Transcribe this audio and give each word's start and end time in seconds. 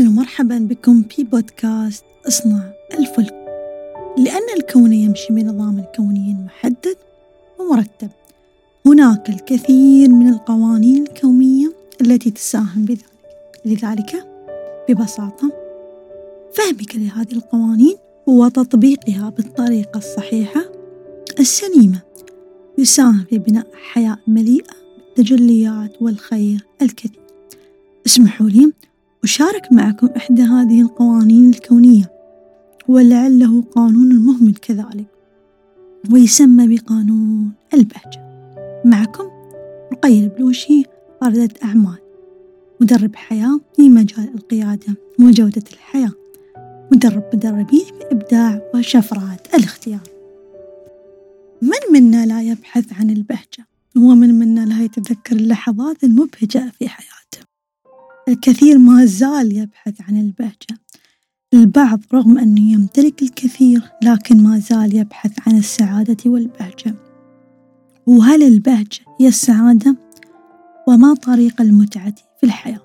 أهلا 0.00 0.10
ومرحبا 0.10 0.58
بكم 0.58 1.02
في 1.02 1.24
بودكاست 1.24 2.04
إصنع 2.28 2.72
الفلك. 2.98 3.34
لأن 4.18 4.56
الكون 4.56 4.92
يمشي 4.92 5.32
بنظام 5.32 5.84
كوني 5.96 6.36
محدد 6.44 6.96
ومرتب. 7.58 8.10
هناك 8.86 9.28
الكثير 9.28 10.08
من 10.08 10.28
القوانين 10.28 11.02
الكونية 11.02 11.72
التي 12.00 12.30
تساهم 12.30 12.84
بذلك. 12.84 13.04
لذلك 13.64 14.26
ببساطة 14.88 15.52
فهمك 16.54 16.96
لهذه 16.96 17.32
القوانين 17.32 17.96
وتطبيقها 18.26 19.30
بالطريقة 19.30 19.98
الصحيحة 19.98 20.64
السليمة. 21.40 22.00
يساهم 22.78 23.24
في 23.30 23.38
بناء 23.38 23.66
حياة 23.92 24.18
مليئة 24.26 24.74
بالتجليات 25.16 26.02
والخير 26.02 26.66
الكثير. 26.82 27.20
اسمحوا 28.06 28.48
لي 28.48 28.72
أشارك 29.24 29.72
معكم 29.72 30.06
إحدى 30.16 30.42
هذه 30.42 30.82
القوانين 30.82 31.50
الكونية 31.50 32.12
ولعله 32.88 33.62
قانون 33.62 34.16
مهمل 34.16 34.54
كذلك 34.54 35.06
ويسمى 36.12 36.76
بقانون 36.76 37.52
البهجة. 37.74 38.30
معكم 38.84 39.24
رقية 39.92 40.24
البلوشي 40.24 40.82
وردة 41.22 41.48
أعمال. 41.64 41.98
مدرب 42.80 43.16
حياة 43.16 43.60
في 43.76 43.88
مجال 43.88 44.34
القيادة 44.34 44.96
وجودة 45.18 45.64
الحياة. 45.72 46.12
مدرب 46.92 47.24
مدربين 47.34 47.84
في 47.84 48.04
إبداع 48.12 48.62
وشفرات 48.74 49.54
الاختيار. 49.54 50.08
من 51.62 51.92
منا 51.92 52.26
لا 52.26 52.42
يبحث 52.42 52.92
عن 52.92 53.10
البهجة؟ 53.10 53.66
ومن 53.96 54.38
منا 54.38 54.60
لا 54.60 54.84
يتذكر 54.84 55.36
اللحظات 55.36 56.04
المبهجة 56.04 56.72
في 56.78 56.88
حياته؟ 56.88 57.19
الكثير 58.30 58.78
ما 58.78 59.04
زال 59.04 59.56
يبحث 59.56 60.00
عن 60.08 60.20
البهجة 60.20 60.80
البعض 61.54 62.00
رغم 62.14 62.38
أنه 62.38 62.72
يمتلك 62.72 63.22
الكثير 63.22 63.82
لكن 64.02 64.42
ما 64.42 64.58
زال 64.58 64.96
يبحث 64.96 65.32
عن 65.46 65.58
السعادة 65.58 66.30
والبهجة 66.30 66.94
وهل 68.06 68.42
البهجة 68.42 69.00
هي 69.20 69.28
السعادة؟ 69.28 69.96
وما 70.88 71.14
طريق 71.14 71.60
المتعة 71.60 72.14
في 72.40 72.46
الحياة؟ 72.46 72.80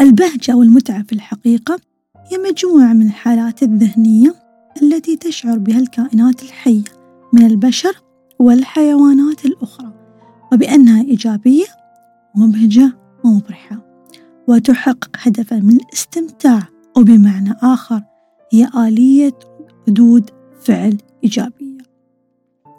البهجة 0.00 0.56
والمتعة 0.56 1.02
في 1.02 1.12
الحقيقة 1.12 1.78
هي 2.16 2.38
مجموعة 2.38 2.92
من 2.92 3.06
الحالات 3.06 3.62
الذهنية 3.62 4.34
التي 4.82 5.16
تشعر 5.16 5.58
بها 5.58 5.78
الكائنات 5.78 6.42
الحية 6.42 6.84
من 7.32 7.46
البشر 7.46 8.02
والحيوانات 8.38 9.44
الأخرى 9.44 9.92
وبأنها 10.52 11.02
إيجابية 11.02 11.66
مبهجة 12.34 12.92
ومفرحة 13.24 13.85
وتحقق 14.48 15.10
هدفا 15.16 15.56
من 15.56 15.76
الاستمتاع. 15.76 16.62
أو 16.96 17.02
بمعنى 17.02 17.56
آخر 17.62 18.02
هي 18.52 18.68
آلية 18.88 19.38
ردود 19.88 20.30
فعل 20.60 20.98
إيجابية. 21.24 21.78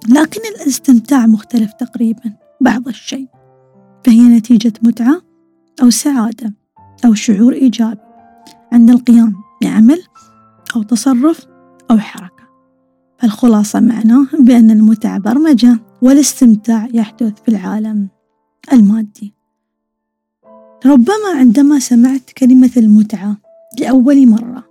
لكن 0.09 0.41
الاستمتاع 0.55 1.25
مختلف 1.25 1.73
تقريبا 1.73 2.33
بعض 2.61 2.87
الشيء. 2.87 3.27
فهي 4.05 4.21
نتيجة 4.21 4.73
متعة 4.83 5.21
أو 5.83 5.89
سعادة 5.89 6.53
أو 7.05 7.13
شعور 7.13 7.53
إيجابي 7.53 7.99
عند 8.71 8.89
القيام 8.89 9.35
بعمل 9.61 10.03
أو 10.75 10.83
تصرف 10.83 11.45
أو 11.91 11.97
حركة. 11.97 12.47
فالخلاصة 13.19 13.79
معناه 13.79 14.27
بأن 14.39 14.71
المتعة 14.71 15.19
برمجة 15.19 15.79
والاستمتاع 16.01 16.87
يحدث 16.93 17.41
في 17.41 17.47
العالم 17.49 18.07
المادي. 18.73 19.36
ربما 20.85 21.29
عندما 21.35 21.79
سمعت 21.79 22.31
كلمة 22.37 22.71
المتعة 22.77 23.37
لأول 23.79 24.27
مرة 24.27 24.63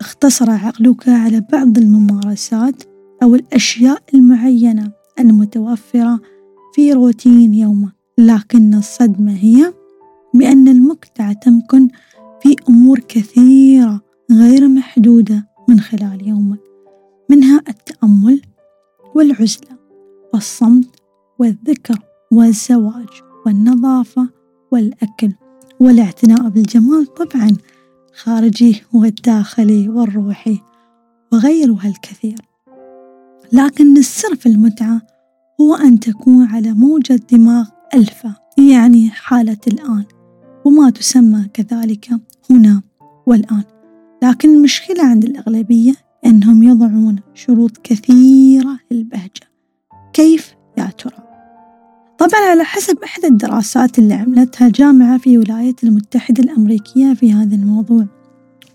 اختصر 0.00 0.50
عقلك 0.50 1.08
على 1.08 1.44
بعض 1.52 1.78
الممارسات 1.78 2.82
أو 3.22 3.34
الأشياء 3.34 4.02
المعينة 4.14 4.92
المتوفرة 5.20 6.20
في 6.74 6.92
روتين 6.92 7.54
يومك. 7.54 7.94
لكن 8.18 8.74
الصدمة 8.74 9.32
هي 9.32 9.74
بأن 10.34 10.68
المتعة 10.68 11.32
تمكن 11.32 11.88
في 12.42 12.56
أمور 12.68 12.98
كثيرة 12.98 14.00
غير 14.32 14.68
محدودة 14.68 15.48
من 15.68 15.80
خلال 15.80 16.28
يومك 16.28 16.60
منها 17.30 17.60
التأمل 17.68 18.42
والعزلة 19.14 19.78
والصمت 20.34 20.96
والذكر 21.38 21.98
والزواج 22.32 23.08
والنظافة 23.46 24.28
والأكل 24.72 25.32
والاعتناء 25.80 26.48
بالجمال 26.48 27.14
طبعا 27.14 27.56
خارجي 28.14 28.82
والداخلي 28.92 29.88
والروحي 29.88 30.58
وغيرها 31.32 31.88
الكثير 31.88 32.38
لكن 33.52 33.96
السر 33.96 34.36
في 34.36 34.46
المتعة 34.46 35.02
هو 35.60 35.74
أن 35.74 36.00
تكون 36.00 36.44
على 36.44 36.72
موجة 36.72 37.20
دماغ 37.32 37.68
ألفا 37.94 38.34
يعني 38.58 39.10
حالة 39.10 39.58
الآن 39.66 40.04
وما 40.64 40.90
تسمى 40.90 41.44
كذلك 41.52 42.10
هنا 42.50 42.82
والآن 43.26 43.64
لكن 44.22 44.54
المشكلة 44.54 45.04
عند 45.04 45.24
الأغلبية 45.24 45.94
أنهم 46.26 46.62
يضعون 46.62 47.20
شروط 47.34 47.78
كثيرة 47.82 48.78
للبهجة 48.90 49.50
كيف؟ 50.12 50.53
طبعا 52.24 52.50
على 52.50 52.64
حسب 52.64 53.02
إحدى 53.02 53.26
الدراسات 53.26 53.98
اللي 53.98 54.14
عملتها 54.14 54.68
جامعة 54.68 55.18
في 55.18 55.30
الولايات 55.30 55.84
المتحدة 55.84 56.42
الأمريكية 56.42 57.14
في 57.14 57.32
هذا 57.32 57.54
الموضوع 57.54 58.06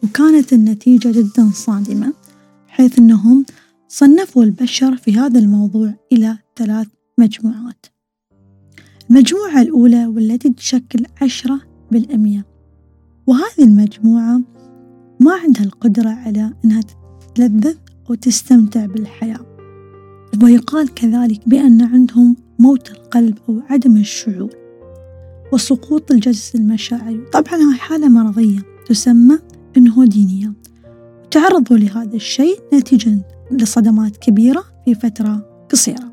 وكانت 0.04 0.54
النتيجة 0.54 1.12
جدا 1.12 1.50
صادمة 1.54 2.14
حيث 2.68 3.00
أنهم 3.00 3.46
صنفوا 3.88 4.44
البشر 4.44 4.96
في 4.98 5.14
هذا 5.14 5.40
الموضوع 5.40 5.94
إلى 6.12 6.38
ثلاث 6.56 6.88
مجموعات. 7.18 7.86
المجموعة 9.10 9.62
الأولى 9.62 10.08
والتي 10.08 10.50
تشكل 10.50 11.06
عشرة 11.22 11.62
بالمئة. 11.92 12.44
وهذه 13.28 13.64
المجموعة 13.64 14.42
ما 15.20 15.34
عندها 15.34 15.64
القدرة 15.64 16.10
على 16.10 16.54
أنها 16.66 16.82
تتلذذ 16.82 17.76
أو 18.10 18.16
تستمتع 18.16 18.86
بالحياة. 18.86 19.46
ويقال 20.44 20.94
كذلك 20.94 21.50
بأن 21.50 21.82
عندهم 21.82 22.36
موت 22.60 22.92
القلب 22.92 23.38
أو 23.50 23.62
عدم 23.70 23.98
الشعور 23.98 24.50
وسقوط 25.54 26.12
الجسد 26.12 26.60
المشاعري 26.60 27.22
طبعا 27.34 27.54
هاي 27.54 27.78
حالة 27.78 28.10
مرضية 28.10 28.60
تسمى 28.86 29.40
انهودينيا 29.78 30.54
تعرضوا 31.32 31.78
لهذا 31.78 32.16
الشيء 32.16 32.60
نتيجة 32.74 33.18
لصدمات 33.52 34.18
كبيرة 34.18 34.64
في 34.86 34.96
فترة 34.96 35.66
قصيرة. 35.72 36.12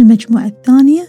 المجموعة 0.00 0.46
الثانية 0.46 1.02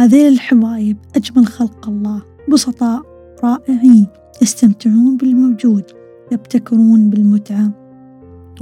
هذيل 0.00 0.32
الحبايب 0.32 0.96
أجمل 1.16 1.46
خلق 1.46 1.88
الله 1.88 2.22
بسطاء 2.48 3.02
رائعين 3.44 4.06
يستمتعون 4.42 5.16
بالموجود 5.16 5.84
يبتكرون 6.32 7.10
بالمتعة 7.10 7.72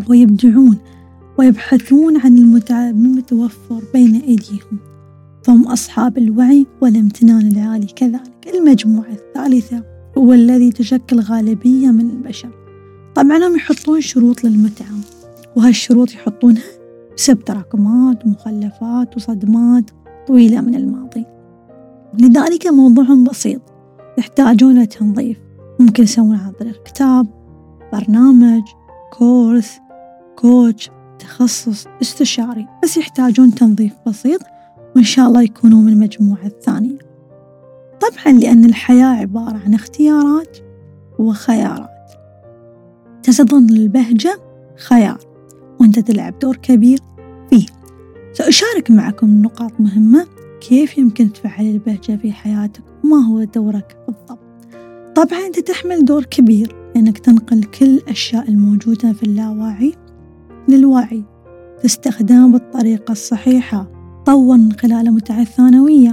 ويبدعون 0.08 0.78
ويبحثون 1.38 2.20
عن 2.20 2.38
المتعة 2.38 2.90
المتوفر 2.90 3.82
بين 3.92 4.14
أيديهم. 4.20 4.93
فهم 5.44 5.66
أصحاب 5.68 6.18
الوعي 6.18 6.66
والامتنان 6.80 7.46
العالي 7.46 7.86
كذلك 7.86 8.54
المجموعة 8.54 9.12
الثالثة 9.12 9.82
هو 10.18 10.32
الذي 10.32 10.72
تشكل 10.72 11.20
غالبية 11.20 11.88
من 11.88 12.10
البشر. 12.10 12.50
طبعا 13.14 13.36
هم 13.36 13.56
يحطون 13.56 14.00
شروط 14.00 14.44
للمتعة 14.44 14.94
وهالشروط 15.56 16.12
يحطونها 16.12 16.62
بسبب 17.16 17.44
تراكمات 17.44 18.26
ومخلفات 18.26 19.16
وصدمات 19.16 19.90
طويلة 20.26 20.60
من 20.60 20.74
الماضي. 20.74 21.24
لذلك 22.18 22.66
موضوعهم 22.66 23.24
بسيط 23.24 23.60
يحتاجون 24.18 24.88
تنظيف 24.88 25.38
ممكن 25.80 26.02
يسوون 26.02 26.36
عن 26.36 26.52
طريق 26.52 26.82
كتاب 26.82 27.26
برنامج 27.92 28.62
كورس 29.12 29.78
كوتش 30.36 30.90
تخصص 31.18 31.86
استشاري. 32.02 32.66
بس 32.82 32.96
يحتاجون 32.96 33.54
تنظيف 33.54 33.92
بسيط 34.06 34.40
وإن 34.96 35.04
شاء 35.04 35.28
الله 35.28 35.42
يكونوا 35.42 35.78
من 35.78 35.92
المجموعة 35.92 36.46
الثانية. 36.46 36.98
طبعا 38.00 38.38
لأن 38.38 38.64
الحياة 38.64 39.06
عبارة 39.06 39.60
عن 39.66 39.74
اختيارات 39.74 40.58
وخيارات. 41.18 41.90
تظن 43.22 43.70
البهجة 43.70 44.38
خيار 44.76 45.18
وأنت 45.80 45.98
تلعب 45.98 46.38
دور 46.38 46.56
كبير 46.56 46.98
فيه. 47.50 47.66
سأشارك 48.32 48.90
معكم 48.90 49.42
نقاط 49.42 49.72
مهمة 49.80 50.26
كيف 50.60 50.98
يمكن 50.98 51.32
تفعل 51.32 51.64
البهجة 51.64 52.16
في 52.16 52.32
حياتك 52.32 52.82
وما 53.04 53.26
هو 53.26 53.44
دورك 53.44 53.96
بالضبط. 54.06 54.38
طبعا 55.14 55.46
أنت 55.46 55.58
تحمل 55.58 56.04
دور 56.04 56.24
كبير 56.24 56.74
لأنك 56.94 57.18
تنقل 57.18 57.64
كل 57.64 57.86
الأشياء 57.86 58.48
الموجودة 58.48 59.12
في 59.12 59.22
اللاواعي 59.22 59.94
للوعي. 60.68 61.22
تستخدمها 61.82 62.46
بالطريقة 62.46 63.12
الصحيحة 63.12 64.03
طور 64.26 64.56
من 64.56 64.72
خلال 64.72 65.06
المتعة 65.08 65.40
الثانوية 65.40 66.12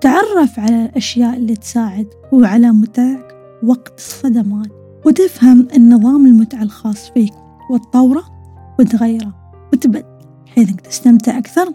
تعرف 0.00 0.58
على 0.58 0.84
الأشياء 0.84 1.36
اللي 1.36 1.56
تساعد 1.56 2.06
وعلى 2.32 2.72
متعك 2.72 3.34
وقت 3.62 3.98
الصدمات 3.98 4.68
وتفهم 5.06 5.68
النظام 5.76 6.26
المتعة 6.26 6.62
الخاص 6.62 7.10
فيك 7.10 7.32
وتطوره 7.70 8.24
وتغيره 8.78 9.34
وتبدل 9.72 10.04
بحيث 10.46 10.68
انك 10.68 10.80
تستمتع 10.80 11.38
أكثر 11.38 11.72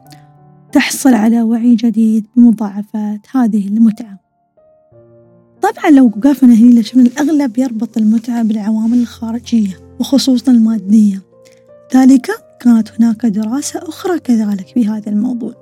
تحصل 0.72 1.14
على 1.14 1.42
وعي 1.42 1.76
جديد 1.76 2.26
بمضاعفات 2.36 3.20
هذه 3.32 3.68
المتعة. 3.68 4.20
طبعا 5.62 5.92
لو 5.92 6.06
وقفنا 6.06 6.54
هنا 6.54 6.82
شفنا 6.82 7.04
الأغلب 7.04 7.58
يربط 7.58 7.98
المتعة 7.98 8.44
بالعوامل 8.44 9.00
الخارجية 9.00 9.80
وخصوصا 10.00 10.52
المادية. 10.52 11.22
ذلك 11.96 12.28
كانت 12.64 12.90
هناك 13.00 13.26
دراسة 13.26 13.80
أخرى 13.80 14.20
كذلك 14.20 14.68
في 14.68 14.88
هذا 14.88 15.10
الموضوع. 15.12 15.54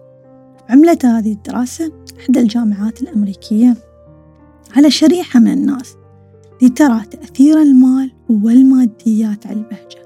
عملت 0.70 1.06
هذه 1.06 1.32
الدراسة 1.32 1.92
إحدى 2.20 2.40
الجامعات 2.40 3.02
الأمريكية 3.02 3.78
على 4.76 4.92
شريحة 4.92 5.40
من 5.40 5.52
الناس 5.52 5.96
لترى 6.62 7.02
تأثير 7.12 7.62
المال 7.62 8.12
والماديات 8.30 9.48
على 9.48 9.56
البهجة. 9.56 10.02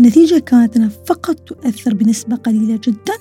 النتيجة 0.00 0.38
كانت 0.38 0.76
أنها 0.76 0.88
فقط 0.88 1.34
تؤثر 1.34 1.94
بنسبة 1.94 2.36
قليلة 2.36 2.80
جدا 2.84 3.14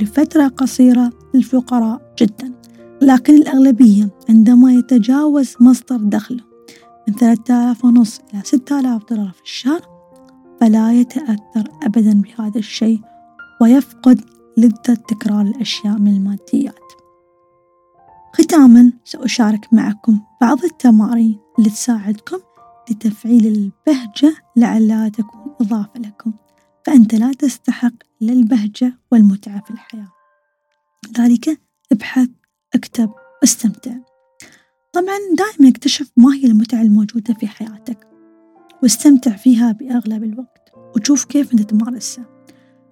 لفترة 0.00 0.48
قصيرة 0.48 1.12
للفقراء 1.34 2.14
جدا. 2.18 2.52
لكن 3.02 3.34
الأغلبية 3.34 4.08
عندما 4.28 4.72
يتجاوز 4.72 5.54
مصدر 5.60 5.96
دخله 5.96 6.44
من 7.08 7.14
ثلاثة 7.14 7.64
آلاف 7.64 7.84
ونص 7.84 8.20
إلى 8.34 8.42
ستة 8.44 8.80
آلاف 8.80 9.02
دولار 9.10 9.32
في 9.36 9.42
الشهر 9.42 9.95
فلا 10.60 10.92
يتأثر 10.92 11.64
أبدا 11.82 12.22
بهذا 12.22 12.58
الشيء 12.58 13.00
ويفقد 13.60 14.20
لذة 14.56 14.94
تكرار 14.94 15.40
الأشياء 15.40 15.98
من 15.98 16.16
الماديات. 16.16 16.86
ختاما 18.34 18.92
سأشارك 19.04 19.72
معكم 19.72 20.20
بعض 20.40 20.64
التمارين 20.64 21.38
اللي 21.58 21.70
تساعدكم 21.70 22.38
لتفعيل 22.90 23.46
البهجة 23.46 24.36
لعلها 24.56 25.08
تكون 25.08 25.54
إضافة 25.60 26.00
لكم 26.00 26.32
فأنت 26.84 27.14
لا 27.14 27.32
تستحق 27.32 27.92
إلا 28.22 28.32
البهجة 28.32 28.98
والمتعة 29.12 29.64
في 29.64 29.70
الحياة. 29.70 30.12
لذلك 31.08 31.60
ابحث 31.92 32.28
اكتب 32.74 33.10
استمتع. 33.44 33.94
طبعا 34.92 35.18
دائما 35.38 35.68
اكتشف 35.68 36.10
ما 36.16 36.34
هي 36.34 36.44
المتعة 36.44 36.82
الموجودة 36.82 37.34
في 37.34 37.46
حياتك. 37.46 38.05
واستمتع 38.82 39.36
فيها 39.36 39.72
بأغلب 39.72 40.24
الوقت 40.24 40.72
وشوف 40.96 41.24
كيف 41.24 41.52
أنت 41.52 41.62
تمارسها. 41.62 42.24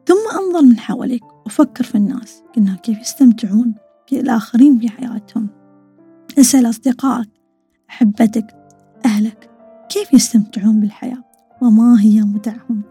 ثم 0.07 0.39
أنظر 0.39 0.63
من 0.63 0.79
حواليك 0.79 1.25
وفكر 1.47 1.85
في 1.85 1.95
الناس 1.95 2.43
إنها 2.59 2.77
كيف 2.77 3.01
يستمتعون 3.01 3.75
في 4.07 4.21
الآخرين 4.21 4.79
في 4.79 4.89
حياتهم. 4.89 5.49
اسأل 6.39 6.69
أصدقائك 6.69 7.31
أحبتك 7.91 8.47
أهلك 9.05 9.51
كيف 9.89 10.15
يستمتعون 10.15 10.81
بالحياة 10.81 11.25
وما 11.63 12.01
هي 12.01 12.21
متعهم. 12.23 12.83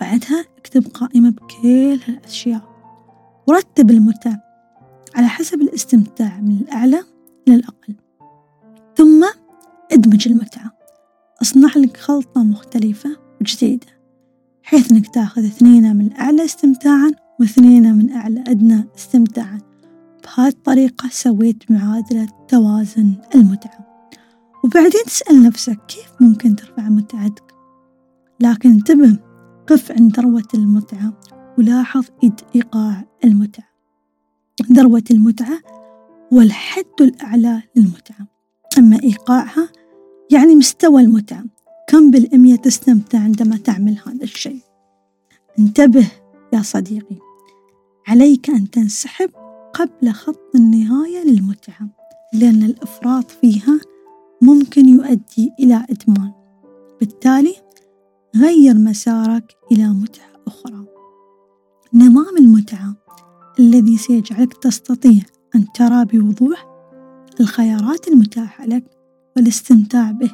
بعدها 0.00 0.44
اكتب 0.58 0.86
قائمة 0.86 1.30
بكل 1.30 2.00
هالأشياء 2.08 2.62
ورتب 3.48 3.90
المتع 3.90 4.36
على 5.14 5.26
حسب 5.26 5.60
الاستمتاع 5.60 6.40
من 6.40 6.56
الأعلى 6.56 7.02
إلى 7.48 7.56
الأقل. 7.56 7.94
ثم 8.96 9.24
ادمج 9.92 10.28
المتعة. 10.28 10.75
أصنع 11.46 11.70
لك 11.76 11.96
خلطة 11.96 12.42
مختلفة 12.42 13.16
وجديدة 13.40 13.86
بحيث 14.62 14.92
إنك 14.92 15.14
تأخذ 15.14 15.44
اثنين 15.44 15.96
من 15.96 16.12
أعلى 16.12 16.44
استمتاعا 16.44 17.12
واثنين 17.40 17.94
من 17.94 18.12
أعلى 18.12 18.44
أدنى 18.46 18.88
استمتاعا. 18.96 19.58
بهذه 20.24 20.48
الطريقة 20.48 21.08
سويت 21.12 21.70
معادلة 21.70 22.28
توازن 22.48 23.14
المتعة. 23.34 23.86
وبعدين 24.64 25.02
تسأل 25.06 25.42
نفسك 25.42 25.78
كيف 25.88 26.12
ممكن 26.20 26.56
ترفع 26.56 26.88
متعتك؟ 26.88 27.54
لكن 28.40 28.70
انتبه 28.70 29.18
قف 29.66 29.92
عند 29.92 30.16
ذروة 30.20 30.48
المتعة 30.54 31.20
ولاحظ 31.58 32.04
إيقاع 32.54 33.04
المتعة. 33.24 33.68
ذروة 34.72 35.04
المتعة 35.10 35.58
هو 36.32 36.40
الحد 36.40 37.00
الأعلى 37.00 37.62
للمتعة 37.76 38.26
أما 38.78 39.02
إيقاعها 39.02 39.68
يعني 40.30 40.54
مستوى 40.54 41.02
المتعة. 41.02 41.44
كم 41.88 42.10
بالمية 42.10 42.56
تستمتع 42.56 43.18
عندما 43.18 43.56
تعمل 43.56 43.98
هذا 44.06 44.24
الشيء؟ 44.24 44.60
انتبه 45.58 46.06
يا 46.52 46.62
صديقي. 46.62 47.16
عليك 48.08 48.50
أن 48.50 48.70
تنسحب 48.70 49.30
قبل 49.74 50.12
خط 50.12 50.50
النهاية 50.54 51.24
للمتعة 51.24 51.88
لأن 52.32 52.62
الإفراط 52.62 53.30
فيها 53.30 53.80
ممكن 54.42 54.88
يؤدي 54.88 55.50
إلى 55.60 55.86
إدمان. 55.90 56.32
بالتالي 57.00 57.54
غير 58.36 58.74
مسارك 58.74 59.56
إلى 59.72 59.88
متعة 59.88 60.42
أخرى. 60.46 60.86
نظام 61.94 62.36
المتعة 62.38 62.96
الذي 63.58 63.96
سيجعلك 63.96 64.52
تستطيع 64.52 65.22
أن 65.54 65.72
ترى 65.72 66.04
بوضوح 66.04 66.66
الخيارات 67.40 68.08
المتاحة 68.08 68.66
لك 68.66 68.95
والاستمتاع 69.36 70.10
به 70.10 70.30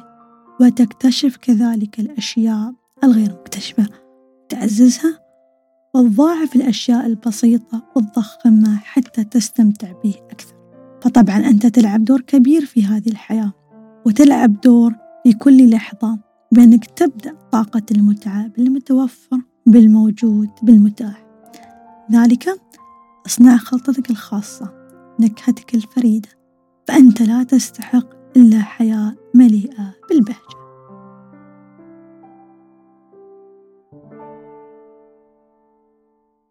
وتكتشف 0.61 1.37
كذلك 1.37 1.99
الأشياء 1.99 2.73
الغير 3.03 3.31
مكتشفة. 3.31 3.87
تعززها؟ 4.49 5.19
وتضاعف 5.95 6.55
الأشياء 6.55 7.05
البسيطة 7.05 7.83
وتضخمها 7.95 8.75
حتى 8.75 9.23
تستمتع 9.23 9.91
به 10.03 10.15
أكثر. 10.31 10.53
فطبعا 11.01 11.37
أنت 11.37 11.65
تلعب 11.65 12.05
دور 12.05 12.21
كبير 12.21 12.65
في 12.65 12.85
هذه 12.85 13.09
الحياة 13.09 13.53
وتلعب 14.05 14.61
دور 14.61 14.93
في 15.23 15.33
كل 15.33 15.69
لحظة 15.69 16.19
بأنك 16.51 16.85
تبدأ 16.85 17.37
طاقة 17.51 17.83
المتعة 17.91 18.47
بالمتوفر 18.47 19.41
بالموجود 19.65 20.49
بالمتاح. 20.63 21.25
ذلك 22.11 22.61
اصنع 23.25 23.57
خلطتك 23.57 24.09
الخاصة 24.09 24.73
نكهتك 25.19 25.75
الفريدة. 25.75 26.29
فأنت 26.87 27.21
لا 27.21 27.43
تستحق 27.43 28.22
إلا 28.37 28.61
حياة 28.61 29.15
مليئة 29.33 29.95
بالبهجة. 30.09 30.62